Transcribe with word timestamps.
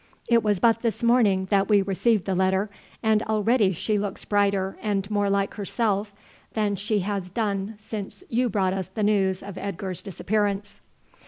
It 0.27 0.41
was 0.41 0.59
but 0.59 0.81
this 0.81 1.03
morning 1.03 1.45
that 1.51 1.69
we 1.69 1.83
received 1.83 2.25
the 2.25 2.33
letter, 2.33 2.71
and 3.03 3.21
already 3.21 3.71
she 3.71 3.99
looks 3.99 4.25
brighter 4.25 4.75
and 4.81 5.07
more 5.11 5.29
like 5.29 5.53
herself 5.53 6.11
than 6.53 6.75
she 6.75 7.01
has 7.01 7.29
done 7.29 7.75
since 7.77 8.23
you 8.27 8.49
brought 8.49 8.73
us 8.73 8.87
the 8.87 9.03
news 9.03 9.43
of 9.43 9.59
Edgar's 9.59 10.01
disappearance." 10.01 10.79